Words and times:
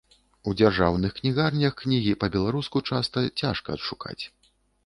У 0.51 0.53
дзяржаўных 0.61 1.11
кнігарнях 1.19 1.77
кнігі 1.81 2.15
па-беларуску 2.23 2.77
часта 2.93 3.25
цяжка 3.39 3.69
адшукаць. 3.77 4.21